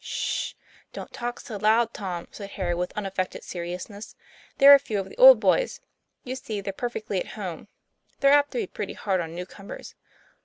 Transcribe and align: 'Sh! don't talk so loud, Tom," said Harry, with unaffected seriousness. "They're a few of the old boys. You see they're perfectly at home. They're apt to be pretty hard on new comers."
'Sh! 0.03 0.55
don't 0.93 1.13
talk 1.13 1.39
so 1.39 1.57
loud, 1.57 1.93
Tom," 1.93 2.27
said 2.31 2.49
Harry, 2.49 2.73
with 2.73 2.91
unaffected 2.93 3.43
seriousness. 3.43 4.15
"They're 4.57 4.73
a 4.73 4.79
few 4.79 4.99
of 4.99 5.07
the 5.07 5.17
old 5.17 5.39
boys. 5.39 5.79
You 6.23 6.35
see 6.35 6.59
they're 6.59 6.73
perfectly 6.73 7.19
at 7.19 7.33
home. 7.37 7.67
They're 8.19 8.33
apt 8.33 8.49
to 8.53 8.57
be 8.57 8.65
pretty 8.65 8.93
hard 8.93 9.21
on 9.21 9.35
new 9.35 9.45
comers." 9.45 9.93